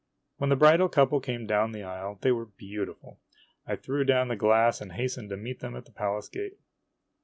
[0.37, 3.19] When the bridal couple came down the aisle, they were beau tiful.
[3.67, 6.57] I threw down the glass and hastened to meet them at the palace gate.